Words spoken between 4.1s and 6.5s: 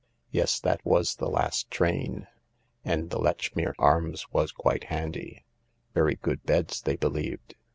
was quite handy. Very good